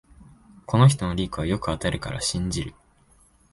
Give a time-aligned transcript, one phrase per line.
[0.65, 2.73] この人のリークはよく当たるから信じる